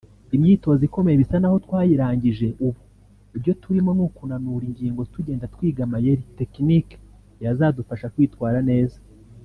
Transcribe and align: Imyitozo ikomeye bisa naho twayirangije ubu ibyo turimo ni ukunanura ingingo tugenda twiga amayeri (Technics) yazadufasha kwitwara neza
Imyitozo 0.35 0.81
ikomeye 0.87 1.15
bisa 1.21 1.35
naho 1.41 1.57
twayirangije 1.65 2.47
ubu 2.65 2.79
ibyo 3.35 3.53
turimo 3.61 3.91
ni 3.97 4.01
ukunanura 4.07 4.63
ingingo 4.69 5.01
tugenda 5.13 5.49
twiga 5.53 5.81
amayeri 5.87 6.23
(Technics) 6.39 6.97
yazadufasha 7.43 8.11
kwitwara 8.15 8.59
neza 8.71 8.97